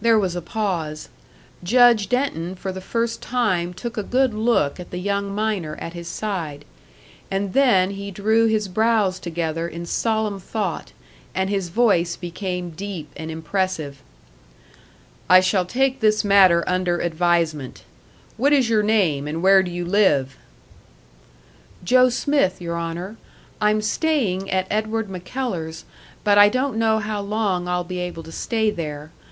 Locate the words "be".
27.82-27.98